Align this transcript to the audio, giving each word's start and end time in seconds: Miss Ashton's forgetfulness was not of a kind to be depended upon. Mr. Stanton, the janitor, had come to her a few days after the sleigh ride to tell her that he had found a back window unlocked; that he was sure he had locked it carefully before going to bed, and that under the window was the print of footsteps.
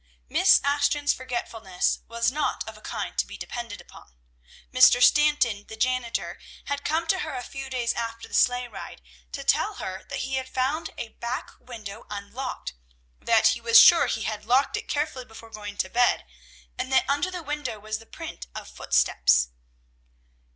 Miss 0.27 0.59
Ashton's 0.63 1.13
forgetfulness 1.13 1.99
was 2.07 2.31
not 2.31 2.67
of 2.67 2.75
a 2.75 2.81
kind 2.81 3.15
to 3.19 3.27
be 3.27 3.37
depended 3.37 3.79
upon. 3.81 4.15
Mr. 4.73 4.99
Stanton, 4.99 5.65
the 5.67 5.75
janitor, 5.75 6.39
had 6.65 6.83
come 6.83 7.05
to 7.05 7.19
her 7.19 7.35
a 7.35 7.43
few 7.43 7.69
days 7.69 7.93
after 7.93 8.27
the 8.27 8.33
sleigh 8.33 8.67
ride 8.67 9.03
to 9.31 9.43
tell 9.43 9.75
her 9.75 10.03
that 10.05 10.21
he 10.21 10.37
had 10.37 10.49
found 10.49 10.89
a 10.97 11.09
back 11.09 11.51
window 11.59 12.07
unlocked; 12.09 12.73
that 13.19 13.49
he 13.49 13.61
was 13.61 13.79
sure 13.79 14.07
he 14.07 14.23
had 14.23 14.43
locked 14.43 14.75
it 14.75 14.87
carefully 14.87 15.23
before 15.23 15.51
going 15.51 15.77
to 15.77 15.87
bed, 15.87 16.25
and 16.79 16.91
that 16.91 17.07
under 17.07 17.29
the 17.29 17.43
window 17.43 17.79
was 17.79 17.99
the 17.99 18.07
print 18.07 18.47
of 18.55 18.67
footsteps. 18.67 19.49